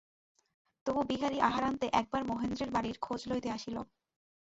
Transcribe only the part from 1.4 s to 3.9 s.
আহারান্তে একবার মহেন্দ্রের বাড়ির খোঁজ লইতে আসিল।